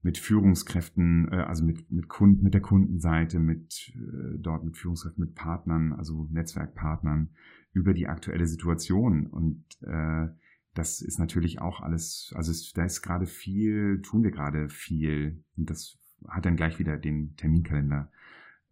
mit 0.04 0.20
Führungskräften, 0.20 1.28
äh, 1.32 1.38
also 1.38 1.66
mit, 1.66 1.92
mit 1.92 2.08
Kunden, 2.08 2.44
mit 2.44 2.54
der 2.54 2.62
Kundenseite, 2.62 3.40
mit 3.40 3.92
äh, 3.96 4.38
dort 4.38 4.64
mit 4.64 4.78
Führungskräften, 4.78 5.26
mit 5.26 5.34
Partnern, 5.34 5.94
also 5.94 6.28
Netzwerkpartnern 6.32 7.32
über 7.74 7.96
die 7.96 8.08
aktuelle 8.08 8.46
Situation. 8.46 9.26
Und 9.26 9.64
äh, 9.82 10.28
das 10.76 11.02
ist 11.02 11.18
natürlich 11.18 11.62
auch 11.62 11.82
alles, 11.82 12.32
also 12.36 12.52
es, 12.52 12.74
da 12.74 12.86
ist 12.86 13.02
gerade 13.02 13.26
viel, 13.26 14.02
tun 14.04 14.22
wir 14.22 14.32
gerade 14.32 14.70
viel. 14.70 15.44
Und 15.58 15.72
das 15.72 15.98
hat 16.28 16.46
dann 16.46 16.58
gleich 16.58 16.78
wieder 16.78 16.96
den 16.98 17.36
Terminkalender 17.38 18.12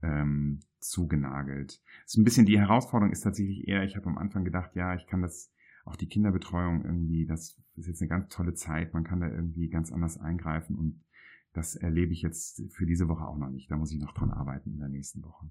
ähm, 0.02 0.62
zugenagelt. 0.80 1.82
So 2.06 2.22
ein 2.22 2.24
bisschen 2.24 2.46
die 2.46 2.60
Herausforderung 2.60 3.12
ist 3.12 3.22
tatsächlich 3.22 3.68
eher, 3.68 3.84
ich 3.84 3.96
habe 3.96 4.08
am 4.08 4.18
Anfang 4.18 4.44
gedacht, 4.44 4.76
ja, 4.76 4.96
ich 4.96 5.08
kann 5.08 5.22
das, 5.22 5.52
auch 5.86 5.96
die 5.96 6.08
Kinderbetreuung 6.08 6.84
irgendwie, 6.84 7.26
das 7.26 7.62
ist 7.76 7.88
jetzt 7.88 8.02
eine 8.02 8.10
ganz 8.10 8.28
tolle 8.30 8.54
Zeit, 8.54 8.94
man 8.94 9.04
kann 9.04 9.22
da 9.22 9.30
irgendwie 9.30 9.70
ganz 9.70 9.92
anders 9.92 10.20
eingreifen 10.20 10.76
und 10.76 11.04
das 11.54 11.76
erlebe 11.76 12.14
ich 12.14 12.22
jetzt 12.22 12.62
für 12.74 12.86
diese 12.86 13.08
Woche 13.08 13.26
auch 13.26 13.38
noch 13.38 13.50
nicht. 13.50 13.72
Da 13.72 13.78
muss 13.78 13.92
ich 13.92 14.00
noch 14.00 14.14
dran 14.14 14.32
arbeiten 14.32 14.74
in 14.74 14.80
der 14.80 14.90
nächsten 14.90 15.24
Woche 15.24 15.50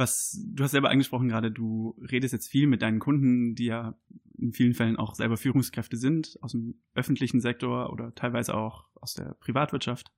was 0.00 0.42
du 0.44 0.64
hast 0.64 0.72
selber 0.72 0.90
angesprochen 0.90 1.28
gerade, 1.28 1.52
du 1.52 1.96
redest 2.10 2.32
jetzt 2.32 2.48
viel 2.48 2.66
mit 2.66 2.82
deinen 2.82 2.98
Kunden, 2.98 3.54
die 3.54 3.66
ja 3.66 3.96
in 4.36 4.52
vielen 4.52 4.74
Fällen 4.74 4.96
auch 4.96 5.14
selber 5.14 5.36
Führungskräfte 5.36 5.96
sind, 5.96 6.38
aus 6.40 6.52
dem 6.52 6.80
öffentlichen 6.94 7.40
Sektor 7.40 7.92
oder 7.92 8.14
teilweise 8.14 8.54
auch 8.54 8.88
aus 8.94 9.14
der 9.14 9.36
Privatwirtschaft. 9.40 10.10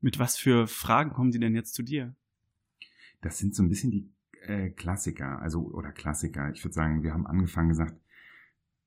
Mit 0.00 0.18
was 0.18 0.36
für 0.36 0.66
Fragen 0.66 1.10
kommen 1.10 1.32
die 1.32 1.40
denn 1.40 1.54
jetzt 1.54 1.74
zu 1.74 1.82
dir? 1.82 2.14
Das 3.24 3.38
sind 3.38 3.54
so 3.54 3.62
ein 3.62 3.70
bisschen 3.70 3.90
die 3.90 4.12
äh, 4.42 4.68
Klassiker, 4.68 5.40
also 5.40 5.62
oder 5.62 5.92
Klassiker. 5.92 6.50
Ich 6.52 6.62
würde 6.62 6.74
sagen, 6.74 7.02
wir 7.02 7.14
haben 7.14 7.26
angefangen 7.26 7.70
gesagt, 7.70 7.98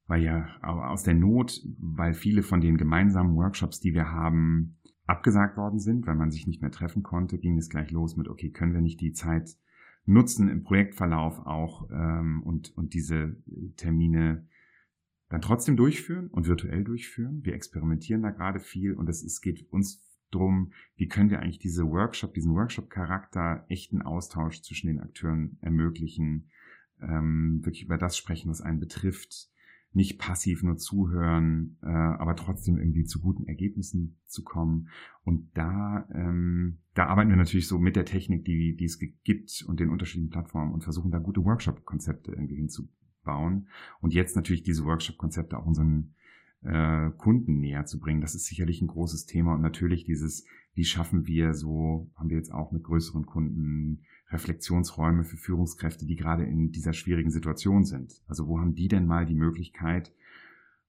weil 0.05 0.21
ja 0.21 0.61
aus 0.61 1.01
der 1.03 1.15
Not, 1.15 1.65
weil 1.79 2.13
viele 2.13 2.43
von 2.43 2.61
den 2.61 2.77
gemeinsamen 2.77 3.35
Workshops, 3.35 3.79
die 3.79 3.95
wir 3.95 4.11
haben, 4.11 4.77
abgesagt 5.07 5.57
worden 5.57 5.79
sind, 5.79 6.05
weil 6.05 6.15
man 6.15 6.29
sich 6.29 6.45
nicht 6.45 6.61
mehr 6.61 6.71
treffen 6.71 7.01
konnte, 7.01 7.39
ging 7.39 7.57
es 7.57 7.69
gleich 7.69 7.89
los 7.91 8.15
mit, 8.15 8.27
okay, 8.27 8.51
können 8.51 8.73
wir 8.73 8.81
nicht 8.81 9.01
die 9.01 9.13
Zeit 9.13 9.57
nutzen 10.05 10.49
im 10.49 10.63
Projektverlauf 10.63 11.39
auch 11.45 11.89
ähm, 11.91 12.43
und, 12.43 12.77
und 12.77 12.93
diese 12.93 13.37
Termine 13.75 14.47
dann 15.29 15.41
trotzdem 15.41 15.75
durchführen 15.75 16.27
und 16.27 16.47
virtuell 16.47 16.83
durchführen. 16.83 17.43
Wir 17.43 17.53
experimentieren 17.53 18.21
da 18.21 18.29
gerade 18.29 18.59
viel 18.59 18.93
und 18.93 19.09
es, 19.09 19.23
es 19.23 19.41
geht 19.41 19.67
uns 19.71 20.06
drum, 20.31 20.71
wie 20.95 21.07
können 21.07 21.29
wir 21.29 21.39
eigentlich 21.39 21.59
diese 21.59 21.85
Workshop, 21.85 22.33
diesen 22.33 22.53
Workshop-Charakter, 22.53 23.65
echten 23.69 24.01
Austausch 24.01 24.61
zwischen 24.61 24.87
den 24.87 24.99
Akteuren 24.99 25.57
ermöglichen, 25.61 26.49
ähm, 27.01 27.61
wirklich 27.63 27.83
über 27.83 27.97
das 27.97 28.17
sprechen, 28.17 28.49
was 28.49 28.61
einen 28.61 28.79
betrifft, 28.79 29.49
nicht 29.93 30.19
passiv 30.19 30.63
nur 30.63 30.77
zuhören, 30.77 31.77
äh, 31.81 31.87
aber 31.87 32.35
trotzdem 32.35 32.77
irgendwie 32.77 33.05
zu 33.05 33.21
guten 33.21 33.45
Ergebnissen 33.47 34.19
zu 34.25 34.43
kommen. 34.43 34.89
Und 35.23 35.49
da, 35.57 36.07
ähm, 36.13 36.79
da 36.93 37.07
arbeiten 37.07 37.29
wir 37.29 37.37
natürlich 37.37 37.67
so 37.67 37.79
mit 37.79 37.95
der 37.95 38.05
Technik, 38.05 38.45
die, 38.45 38.75
die 38.75 38.85
es 38.85 38.99
gibt 38.99 39.63
und 39.67 39.79
den 39.79 39.89
unterschiedlichen 39.89 40.29
Plattformen 40.29 40.73
und 40.73 40.83
versuchen 40.83 41.11
da 41.11 41.19
gute 41.19 41.43
Workshop-Konzepte 41.43 42.31
irgendwie 42.31 42.57
hinzubauen. 42.57 43.69
Und 43.99 44.13
jetzt 44.13 44.35
natürlich 44.35 44.63
diese 44.63 44.85
Workshop-Konzepte 44.85 45.57
auch 45.57 45.65
unseren 45.65 46.13
äh, 46.63 47.09
Kunden 47.17 47.59
näher 47.59 47.85
zu 47.85 47.99
bringen. 47.99 48.21
Das 48.21 48.35
ist 48.35 48.45
sicherlich 48.45 48.81
ein 48.81 48.87
großes 48.87 49.25
Thema 49.25 49.53
und 49.55 49.61
natürlich 49.61 50.05
dieses, 50.05 50.45
wie 50.73 50.85
schaffen 50.85 51.25
wir 51.27 51.53
so, 51.53 52.09
haben 52.15 52.29
wir 52.29 52.37
jetzt 52.37 52.51
auch 52.51 52.71
mit 52.71 52.83
größeren 52.83 53.25
Kunden 53.25 54.03
Reflexionsräume 54.29 55.23
für 55.23 55.37
Führungskräfte, 55.37 56.05
die 56.05 56.15
gerade 56.15 56.43
in 56.43 56.71
dieser 56.71 56.93
schwierigen 56.93 57.31
Situation 57.31 57.85
sind. 57.85 58.21
Also 58.27 58.47
wo 58.47 58.59
haben 58.59 58.75
die 58.75 58.87
denn 58.87 59.05
mal 59.05 59.25
die 59.25 59.35
Möglichkeit, 59.35 60.13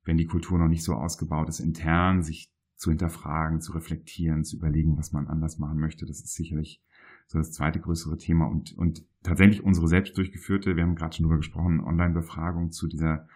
wenn 0.05 0.17
die 0.17 0.27
Kultur 0.27 0.59
noch 0.59 0.69
nicht 0.69 0.83
so 0.83 0.95
ausgebaut 0.95 1.49
ist, 1.49 1.61
intern 1.61 2.23
sich 2.23 2.53
zu 2.75 2.91
hinterfragen, 2.91 3.61
zu 3.61 3.73
reflektieren, 3.73 4.45
zu 4.45 4.57
überlegen, 4.57 4.97
was 4.97 5.13
man 5.13 5.27
anders 5.27 5.59
machen 5.59 5.79
möchte. 5.79 6.07
Das 6.07 6.21
ist 6.21 6.35
sicherlich 6.35 6.83
so 7.27 7.39
das 7.39 7.53
zweite 7.53 7.81
größere 7.81 8.17
Thema 8.17 8.47
und, 8.47 8.77
und 8.77 9.05
tatsächlich 9.23 9.63
unsere 9.63 9.89
selbst 9.89 10.17
durchgeführte, 10.17 10.77
wir 10.77 10.83
haben 10.83 10.95
gerade 10.95 11.15
schon 11.15 11.25
drüber 11.25 11.37
gesprochen, 11.37 11.81
Online-Befragung 11.81 12.71
zu 12.71 12.87
dieser 12.87 13.29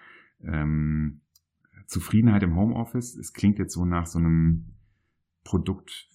ähm, 0.42 1.20
Zufriedenheit 1.86 2.42
im 2.42 2.56
Homeoffice. 2.56 3.16
Es 3.16 3.32
klingt 3.32 3.58
jetzt 3.58 3.74
so 3.74 3.84
nach 3.84 4.06
so 4.06 4.18
einem 4.18 4.74
Produkt 5.44 6.08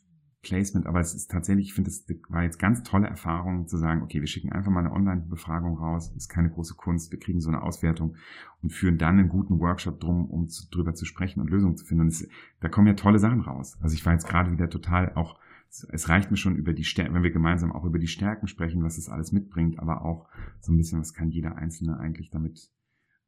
Placement, 0.48 0.86
aber 0.86 1.00
es 1.00 1.14
ist 1.14 1.30
tatsächlich, 1.30 1.68
ich 1.68 1.74
finde, 1.74 1.90
es 1.90 2.08
war 2.30 2.44
jetzt 2.44 2.60
ganz 2.60 2.84
tolle 2.84 3.08
Erfahrung 3.08 3.68
zu 3.68 3.78
sagen, 3.78 4.02
okay, 4.02 4.22
wir 4.22 4.28
schicken 4.28 4.52
einfach 4.52 4.72
mal 4.72 4.80
eine 4.80 4.94
Online-Befragung 4.94 5.78
raus, 5.78 6.14
ist 6.16 6.30
keine 6.30 6.50
große 6.50 6.76
Kunst, 6.76 7.12
wir 7.12 7.20
kriegen 7.20 7.42
so 7.42 7.50
eine 7.50 7.62
Auswertung 7.62 8.16
und 8.62 8.72
führen 8.72 8.98
dann 8.98 9.20
einen 9.20 9.30
guten 9.30 9.60
Workshop 9.60 10.00
drum, 10.00 10.30
um 10.30 10.48
zu, 10.48 10.70
drüber 10.70 10.94
zu 10.94 11.06
sprechen 11.06 11.42
und 11.42 11.50
Lösungen 11.50 11.76
zu 11.76 11.86
finden. 11.86 12.04
Und 12.04 12.08
es, 12.10 12.28
da 12.62 12.70
kommen 12.70 12.88
ja 12.88 12.94
tolle 12.94 13.20
Sachen 13.20 13.42
raus. 13.42 13.78
Also 13.82 13.96
ich 13.96 14.06
war 14.06 14.14
jetzt 14.14 14.28
gerade 14.28 14.52
wieder 14.52 14.70
total 14.70 15.14
auch, 15.16 15.38
es 15.70 16.08
reicht 16.08 16.32
mir 16.32 16.38
schon 16.38 16.56
über 16.56 16.74
die 16.74 16.86
Stärken, 16.86 17.14
wenn 17.14 17.24
wir 17.24 17.32
gemeinsam 17.32 17.74
auch 17.74 17.84
über 17.84 18.00
die 18.00 18.08
Stärken 18.08 18.48
sprechen, 18.48 18.84
was 18.84 18.98
es 18.98 19.10
alles 19.10 19.34
mitbringt, 19.34 19.80
aber 19.80 20.04
auch 20.04 20.30
so 20.62 20.72
ein 20.72 20.78
bisschen, 20.78 21.00
was 21.00 21.14
kann 21.14 21.30
jeder 21.30 21.58
Einzelne 21.58 22.00
eigentlich 22.00 22.30
damit, 22.30 22.72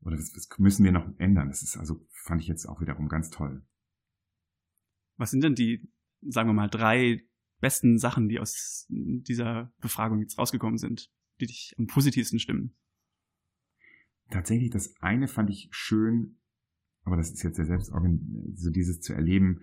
oder 0.02 0.18
was, 0.18 0.34
was 0.36 0.50
müssen 0.60 0.84
wir 0.86 0.92
noch 0.92 1.08
ändern? 1.18 1.50
Das 1.50 1.62
ist 1.62 1.78
also, 1.78 2.06
fand 2.12 2.42
ich 2.42 2.48
jetzt 2.48 2.66
auch 2.66 2.82
wiederum 2.82 3.10
ganz 3.10 3.30
toll. 3.30 3.64
Was 5.18 5.32
sind 5.32 5.44
denn 5.44 5.56
die 5.56 5.90
sagen 6.22 6.50
wir 6.50 6.54
mal, 6.54 6.70
drei 6.70 7.24
besten 7.60 7.98
Sachen, 7.98 8.30
die 8.30 8.40
aus 8.40 8.86
dieser 8.90 9.72
Befragung 9.82 10.20
jetzt 10.20 10.38
rausgekommen 10.38 10.78
sind, 10.78 11.12
die 11.40 11.48
dich 11.48 11.76
am 11.78 11.88
positivsten 11.88 12.40
stimmen? 12.40 12.76
Tatsächlich, 14.30 14.70
das 14.70 14.96
eine 15.02 15.28
fand 15.28 15.50
ich 15.50 15.70
schön, 15.72 16.38
aber 17.04 17.18
das 17.18 17.32
ist 17.32 17.44
jetzt 17.44 17.58
ja 17.58 17.66
selbst 17.66 17.92
so 18.56 18.70
dieses 18.70 19.02
zu 19.02 19.14
erleben, 19.14 19.62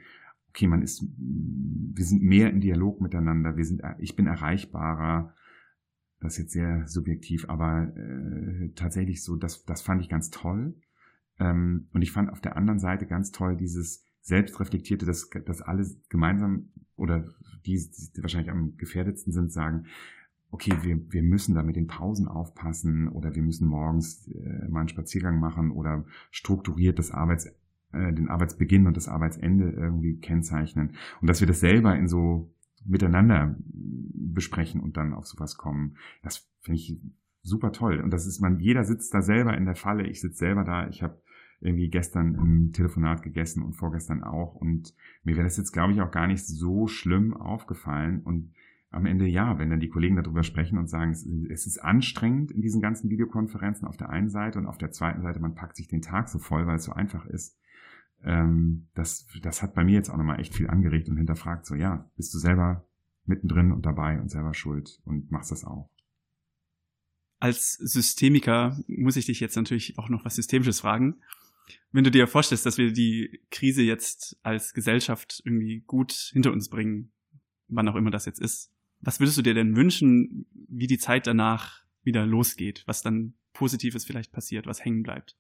okay, 0.49 0.67
man 0.67 0.83
ist, 0.83 1.03
wir 1.17 2.05
sind 2.05 2.23
mehr 2.23 2.51
in 2.51 2.61
Dialog 2.61 3.01
miteinander, 3.01 3.57
wir 3.57 3.65
sind, 3.65 3.83
ich 3.99 4.17
bin 4.17 4.27
erreichbarer, 4.27 5.35
das 6.27 6.35
ist 6.35 6.45
jetzt 6.45 6.53
sehr 6.53 6.87
subjektiv, 6.87 7.49
aber 7.49 7.93
äh, 7.97 8.71
tatsächlich 8.75 9.23
so, 9.23 9.37
das, 9.37 9.65
das 9.65 9.83
fand 9.83 10.03
ich 10.03 10.09
ganz 10.09 10.31
toll. 10.31 10.75
Ähm, 11.39 11.89
und 11.93 12.03
ich 12.03 12.13
fand 12.13 12.31
auf 12.31 12.41
der 12.41 12.57
anderen 12.57 12.79
Seite 12.79 13.07
ganz 13.07 13.33
toll 13.33 13.57
dieses, 13.57 14.05
selbst 14.27 14.59
reflektierte, 14.59 15.07
dass, 15.07 15.31
dass 15.31 15.63
alle 15.63 15.87
gemeinsam 16.09 16.71
oder 16.97 17.25
die, 17.65 17.77
die 18.17 18.23
wahrscheinlich 18.23 18.51
am 18.51 18.77
gefährdetsten 18.77 19.33
sind, 19.33 19.53
sagen, 19.53 19.87
okay, 20.51 20.73
wir, 20.83 21.01
wir 21.13 21.23
müssen 21.23 21.55
da 21.55 21.63
mit 21.63 21.77
den 21.77 21.87
Pausen 21.87 22.27
aufpassen 22.27 23.09
oder 23.09 23.37
wir 23.37 23.43
müssen 23.43 23.69
morgens 23.69 24.27
äh, 24.29 24.69
mal 24.69 24.81
einen 24.81 24.89
Spaziergang 24.89 25.39
machen 25.39 25.71
oder 25.71 26.05
strukturiert 26.33 26.99
das 26.99 27.13
Arbeits, 27.13 27.47
äh, 27.93 28.13
den 28.13 28.29
Arbeitsbeginn 28.29 28.89
und 28.89 28.97
das 28.97 29.07
Arbeitsende 29.07 29.71
irgendwie 29.71 30.19
kennzeichnen. 30.19 30.97
Und 31.21 31.29
dass 31.29 31.41
wir 31.41 31.47
das 31.47 31.61
selber 31.61 31.97
in 31.97 32.09
so 32.09 32.53
miteinander 32.87 33.57
besprechen 33.61 34.81
und 34.81 34.97
dann 34.97 35.13
auf 35.13 35.27
sowas 35.27 35.57
kommen, 35.57 35.97
das 36.23 36.49
finde 36.61 36.81
ich 36.81 37.01
super 37.43 37.73
toll. 37.73 38.01
Und 38.01 38.11
das 38.11 38.27
ist 38.27 38.41
man, 38.41 38.59
jeder 38.59 38.85
sitzt 38.85 39.15
da 39.15 39.23
selber 39.23 39.57
in 39.57 39.65
der 39.65 39.77
Falle, 39.77 40.07
ich 40.07 40.21
sitze 40.21 40.39
selber 40.39 40.65
da, 40.65 40.89
ich 40.89 41.03
habe 41.03 41.21
irgendwie 41.61 41.89
gestern 41.89 42.35
im 42.35 42.73
Telefonat 42.73 43.23
gegessen 43.23 43.63
und 43.63 43.75
vorgestern 43.75 44.23
auch. 44.23 44.55
Und 44.55 44.95
mir 45.25 45.37
wäre 45.37 45.45
das 45.45 45.57
jetzt, 45.57 45.73
glaube 45.73 45.93
ich, 45.93 46.03
auch 46.03 46.11
gar 46.11 46.27
nicht 46.27 46.47
so 46.47 46.87
schlimm 46.87 47.35
aufgefallen. 47.35 48.21
Und 48.21 48.53
am 48.91 49.07
Ende 49.07 49.27
ja, 49.27 49.59
wenn 49.59 49.71
dann 49.71 49.81
die 49.81 49.89
Kollegen 49.89 50.17
darüber 50.17 50.43
sprechen 50.43 50.79
und 50.79 50.89
sagen, 50.89 51.11
es 51.11 51.67
ist 51.67 51.79
anstrengend 51.79 52.51
in 52.51 52.61
diesen 52.61 52.81
ganzen 52.81 53.11
Videokonferenzen 53.11 53.89
auf 53.89 53.97
der 53.97 54.11
einen 54.11 54.29
Seite 54.29 54.59
und 54.59 54.67
auf 54.67 54.79
der 54.79 54.91
zweiten 54.91 55.23
Seite, 55.23 55.41
man 55.41 55.55
packt 55.55 55.77
sich 55.77 55.89
den 55.89 56.03
Tag 56.03 56.29
so 56.29 56.39
voll, 56.39 56.67
weil 56.67 56.77
es 56.77 56.85
so 56.85 56.93
einfach 56.93 57.27
ist. 57.27 57.59
Ähm, 58.27 58.89
das, 58.95 59.27
das 59.43 59.63
hat 59.63 59.75
bei 59.75 59.85
mir 59.85 59.95
jetzt 59.95 60.11
auch 60.11 60.17
nochmal 60.17 60.41
echt 60.41 60.55
viel 60.55 60.69
angeregt 60.69 61.09
und 61.09 61.17
hinterfragt, 61.17 61.65
so 61.65 61.75
ja, 61.75 62.11
bist 62.17 62.35
du 62.35 62.39
selber 62.39 62.87
mittendrin 63.25 63.73
und 63.73 63.87
dabei 63.87 64.21
und 64.21 64.31
selber 64.31 64.53
schuld 64.53 65.01
und 65.05 65.31
machst 65.31 65.51
das 65.51 65.65
auch. 65.65 65.91
Als 67.39 67.75
Systemiker 67.75 68.79
muss 68.87 69.17
ich 69.17 69.27
dich 69.27 69.41
jetzt 69.41 69.57
natürlich 69.57 69.99
auch 69.99 70.09
noch 70.09 70.25
was 70.25 70.37
Systemisches 70.37 70.81
fragen 70.81 71.17
wenn 71.93 72.05
du 72.05 72.11
dir 72.11 72.27
vorstellst, 72.27 72.67
dass 72.67 72.79
wir 72.79 72.93
die 72.93 73.41
Krise 73.51 73.83
jetzt 73.83 74.39
als 74.43 74.75
Gesellschaft 74.75 75.43
irgendwie 75.45 75.81
gut 75.87 76.13
hinter 76.33 76.53
uns 76.53 76.69
bringen, 76.69 77.13
wann 77.69 77.89
auch 77.89 77.97
immer 77.97 78.11
das 78.11 78.27
jetzt 78.27 78.41
ist, 78.41 78.73
was 79.01 79.21
würdest 79.21 79.39
du 79.39 79.43
dir 79.43 79.55
denn 79.55 79.77
wünschen, 79.77 80.47
wie 80.69 80.87
die 80.87 80.99
Zeit 80.99 81.27
danach 81.27 81.85
wieder 82.03 82.27
losgeht, 82.27 82.83
was 82.87 83.03
dann 83.03 83.35
Positives 83.53 84.05
vielleicht 84.05 84.33
passiert, 84.33 84.67
was 84.67 84.85
hängen 84.85 85.03
bleibt? 85.03 85.37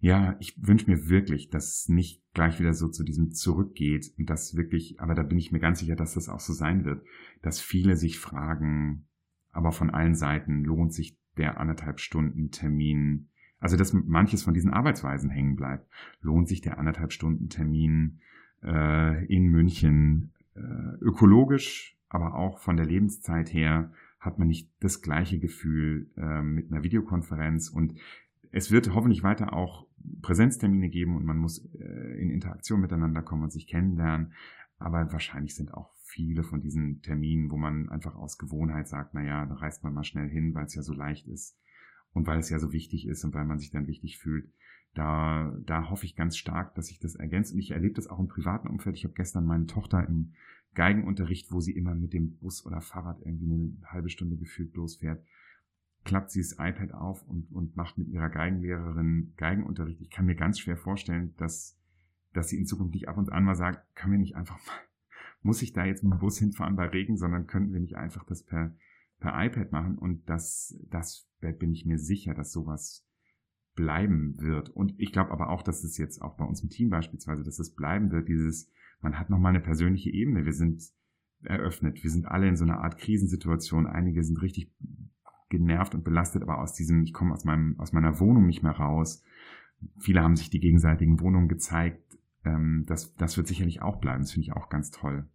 Ja, 0.00 0.36
ich 0.40 0.54
wünsche 0.66 0.90
mir 0.90 1.08
wirklich, 1.08 1.50
dass 1.50 1.82
es 1.82 1.88
nicht 1.88 2.22
gleich 2.32 2.58
wieder 2.58 2.72
so 2.72 2.88
zu 2.88 3.04
diesem 3.04 3.32
zurückgeht 3.32 4.12
und 4.18 4.30
dass 4.30 4.56
wirklich, 4.56 4.98
aber 5.00 5.14
da 5.14 5.22
bin 5.22 5.38
ich 5.38 5.52
mir 5.52 5.60
ganz 5.60 5.80
sicher, 5.80 5.96
dass 5.96 6.14
das 6.14 6.28
auch 6.28 6.40
so 6.40 6.52
sein 6.52 6.84
wird, 6.84 7.04
dass 7.42 7.60
viele 7.60 7.96
sich 7.96 8.18
fragen, 8.18 9.06
aber 9.52 9.72
von 9.72 9.90
allen 9.90 10.14
Seiten 10.14 10.64
lohnt 10.64 10.94
sich 10.94 11.18
der 11.36 11.60
anderthalb 11.60 12.00
Stunden 12.00 12.50
Termin 12.50 13.28
also, 13.60 13.76
dass 13.76 13.92
manches 13.92 14.42
von 14.42 14.54
diesen 14.54 14.72
Arbeitsweisen 14.72 15.30
hängen 15.30 15.54
bleibt. 15.54 15.86
Lohnt 16.22 16.48
sich 16.48 16.62
der 16.62 16.78
anderthalb 16.78 17.12
Stunden 17.12 17.50
Termin 17.50 18.20
äh, 18.62 19.24
in 19.26 19.48
München 19.48 20.32
äh, 20.54 20.60
ökologisch, 21.00 21.96
aber 22.08 22.34
auch 22.34 22.58
von 22.58 22.76
der 22.76 22.86
Lebenszeit 22.86 23.52
her 23.52 23.92
hat 24.18 24.38
man 24.38 24.48
nicht 24.48 24.70
das 24.80 25.02
gleiche 25.02 25.38
Gefühl 25.38 26.10
äh, 26.16 26.42
mit 26.42 26.72
einer 26.72 26.82
Videokonferenz 26.82 27.68
und 27.68 27.94
es 28.52 28.70
wird 28.70 28.94
hoffentlich 28.94 29.22
weiter 29.22 29.52
auch 29.52 29.86
Präsenztermine 30.22 30.88
geben 30.88 31.16
und 31.16 31.24
man 31.24 31.38
muss 31.38 31.64
äh, 31.74 32.20
in 32.20 32.30
Interaktion 32.30 32.80
miteinander 32.80 33.22
kommen 33.22 33.44
und 33.44 33.52
sich 33.52 33.66
kennenlernen. 33.66 34.32
Aber 34.78 35.12
wahrscheinlich 35.12 35.54
sind 35.54 35.74
auch 35.74 35.92
viele 36.04 36.42
von 36.42 36.60
diesen 36.60 37.02
Terminen, 37.02 37.50
wo 37.50 37.56
man 37.56 37.88
einfach 37.90 38.16
aus 38.16 38.38
Gewohnheit 38.38 38.88
sagt, 38.88 39.14
na 39.14 39.22
ja, 39.22 39.46
da 39.46 39.54
reist 39.54 39.84
man 39.84 39.92
mal 39.92 40.04
schnell 40.04 40.28
hin, 40.28 40.54
weil 40.54 40.64
es 40.64 40.74
ja 40.74 40.82
so 40.82 40.94
leicht 40.94 41.28
ist, 41.28 41.56
und 42.12 42.26
weil 42.26 42.38
es 42.38 42.50
ja 42.50 42.58
so 42.58 42.72
wichtig 42.72 43.06
ist 43.06 43.24
und 43.24 43.34
weil 43.34 43.44
man 43.44 43.58
sich 43.58 43.70
dann 43.70 43.86
wichtig 43.86 44.18
fühlt. 44.18 44.50
Da, 44.94 45.56
da 45.64 45.88
hoffe 45.88 46.04
ich 46.04 46.16
ganz 46.16 46.36
stark, 46.36 46.74
dass 46.74 46.88
sich 46.88 46.98
das 46.98 47.14
ergänzt. 47.14 47.52
Und 47.52 47.60
ich 47.60 47.70
erlebe 47.70 47.94
das 47.94 48.08
auch 48.08 48.18
im 48.18 48.26
privaten 48.26 48.66
Umfeld. 48.66 48.96
Ich 48.96 49.04
habe 49.04 49.14
gestern 49.14 49.44
meine 49.44 49.66
Tochter 49.66 50.06
im 50.08 50.32
Geigenunterricht, 50.74 51.52
wo 51.52 51.60
sie 51.60 51.76
immer 51.76 51.94
mit 51.94 52.12
dem 52.12 52.36
Bus 52.38 52.66
oder 52.66 52.80
Fahrrad 52.80 53.20
irgendwie 53.24 53.76
eine 53.78 53.92
halbe 53.92 54.08
Stunde 54.08 54.36
gefühlt 54.36 54.74
losfährt, 54.74 55.24
klappt 56.04 56.30
sie 56.30 56.40
das 56.40 56.52
iPad 56.52 56.92
auf 56.92 57.26
und, 57.28 57.50
und 57.52 57.76
macht 57.76 57.98
mit 57.98 58.08
ihrer 58.08 58.30
Geigenlehrerin 58.30 59.34
Geigenunterricht. 59.36 60.00
Ich 60.00 60.10
kann 60.10 60.26
mir 60.26 60.34
ganz 60.34 60.58
schwer 60.58 60.76
vorstellen, 60.76 61.34
dass, 61.36 61.78
dass 62.32 62.48
sie 62.48 62.58
in 62.58 62.66
Zukunft 62.66 62.94
nicht 62.94 63.08
ab 63.08 63.18
und 63.18 63.30
an 63.30 63.44
mal 63.44 63.54
sagt, 63.54 63.94
können 63.94 64.12
wir 64.12 64.18
nicht 64.18 64.36
einfach 64.36 64.58
mal, 64.66 64.74
muss 65.42 65.62
ich 65.62 65.72
da 65.72 65.84
jetzt 65.84 66.02
mit 66.02 66.12
dem 66.12 66.18
Bus 66.18 66.38
hinfahren 66.38 66.76
bei 66.76 66.86
Regen, 66.86 67.16
sondern 67.16 67.46
könnten 67.46 67.72
wir 67.72 67.80
nicht 67.80 67.96
einfach 67.96 68.24
das 68.24 68.42
per, 68.42 68.74
per 69.18 69.44
iPad 69.44 69.72
machen 69.72 69.98
und 69.98 70.28
das, 70.28 70.78
das 70.90 71.28
bin 71.40 71.72
ich 71.72 71.86
mir 71.86 71.98
sicher, 71.98 72.34
dass 72.34 72.52
sowas 72.52 73.06
bleiben 73.74 74.38
wird. 74.38 74.70
Und 74.70 74.94
ich 74.98 75.12
glaube 75.12 75.30
aber 75.30 75.50
auch, 75.50 75.62
dass 75.62 75.84
es 75.84 75.96
jetzt 75.96 76.20
auch 76.20 76.36
bei 76.36 76.44
uns 76.44 76.62
im 76.62 76.70
Team 76.70 76.90
beispielsweise, 76.90 77.42
dass 77.42 77.58
es 77.58 77.74
bleiben 77.74 78.10
wird, 78.10 78.28
dieses, 78.28 78.70
man 79.00 79.18
hat 79.18 79.30
nochmal 79.30 79.50
eine 79.50 79.62
persönliche 79.62 80.10
Ebene. 80.10 80.44
Wir 80.44 80.52
sind 80.52 80.82
eröffnet. 81.42 82.02
Wir 82.02 82.10
sind 82.10 82.26
alle 82.26 82.48
in 82.48 82.56
so 82.56 82.64
einer 82.64 82.80
Art 82.80 82.98
Krisensituation. 82.98 83.86
Einige 83.86 84.22
sind 84.22 84.42
richtig 84.42 84.70
genervt 85.50 85.94
und 85.94 86.04
belastet, 86.04 86.42
aber 86.42 86.58
aus 86.58 86.72
diesem, 86.72 87.02
ich 87.02 87.12
komme 87.12 87.34
aus 87.34 87.44
meinem, 87.44 87.78
aus 87.78 87.92
meiner 87.92 88.18
Wohnung 88.18 88.46
nicht 88.46 88.62
mehr 88.62 88.72
raus. 88.72 89.22
viele 89.98 90.22
haben 90.22 90.36
sich 90.36 90.48
die 90.48 90.60
gegenseitigen 90.60 91.20
Wohnungen 91.20 91.48
gezeigt. 91.48 92.18
Ähm, 92.44 92.84
das, 92.86 93.14
das 93.16 93.36
wird 93.36 93.46
sicherlich 93.46 93.82
auch 93.82 94.00
bleiben. 94.00 94.22
Das 94.22 94.32
finde 94.32 94.46
ich 94.46 94.52
auch 94.54 94.70
ganz 94.70 94.90
toll. 94.90 95.28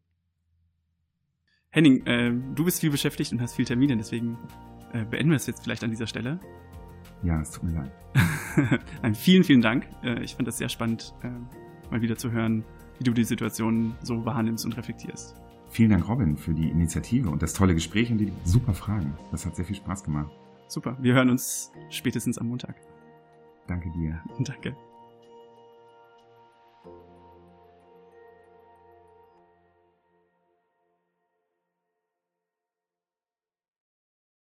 Henning, 1.69 2.05
äh, 2.05 2.33
du 2.55 2.65
bist 2.65 2.79
viel 2.79 2.89
beschäftigt 2.89 3.33
und 3.33 3.41
hast 3.41 3.53
viel 3.55 3.65
Termine, 3.65 3.97
deswegen 3.97 4.37
äh, 4.93 5.03
beenden 5.03 5.31
wir 5.31 5.35
es 5.35 5.45
jetzt 5.45 5.63
vielleicht 5.63 5.83
an 5.83 5.91
dieser 5.91 6.07
Stelle. 6.07 6.39
Ja, 7.21 7.41
es 7.41 7.51
tut 7.51 7.63
mir 7.63 7.73
leid. 7.73 7.91
Nein, 9.01 9.15
vielen, 9.15 9.43
vielen 9.43 9.61
Dank. 9.61 9.85
Äh, 10.01 10.23
ich 10.23 10.35
fand 10.35 10.47
das 10.47 10.57
sehr 10.57 10.69
spannend, 10.69 11.13
äh, 11.21 11.29
mal 11.91 12.01
wieder 12.01 12.15
zu 12.15 12.31
hören, 12.31 12.63
wie 12.97 13.03
du 13.03 13.11
die 13.11 13.25
Situation 13.25 13.95
so 14.01 14.25
wahrnimmst 14.25 14.65
und 14.65 14.77
reflektierst. 14.77 15.35
Vielen 15.75 15.89
Dank, 15.89 16.07
Robin, 16.07 16.37
für 16.37 16.53
die 16.53 16.69
Initiative 16.69 17.29
und 17.29 17.43
das 17.43 17.51
tolle 17.51 17.73
Gespräch 17.73 18.09
und 18.09 18.17
die 18.17 18.31
super 18.45 18.73
Fragen. 18.73 19.13
Das 19.31 19.45
hat 19.45 19.57
sehr 19.57 19.65
viel 19.65 19.75
Spaß 19.75 20.05
gemacht. 20.05 20.31
Super. 20.69 20.95
Wir 21.01 21.13
hören 21.13 21.29
uns 21.29 21.69
spätestens 21.89 22.37
am 22.37 22.47
Montag. 22.47 22.77
Danke 23.67 23.89
dir. 23.91 24.21
Danke. 24.39 24.73